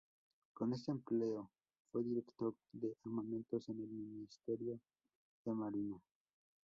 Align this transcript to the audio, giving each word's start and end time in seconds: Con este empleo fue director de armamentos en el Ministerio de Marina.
Con 0.55 0.73
este 0.73 0.89
empleo 0.89 1.51
fue 1.91 2.03
director 2.03 2.55
de 2.71 2.91
armamentos 3.05 3.69
en 3.69 3.81
el 3.83 3.87
Ministerio 3.89 4.79
de 5.45 5.53
Marina. 5.53 6.01